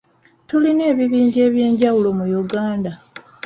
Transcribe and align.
Tulina 0.47 0.83
ebibinja 0.91 1.39
eby'enjawulo 1.47 2.09
mu 2.17 2.25
Uganda. 2.41 2.91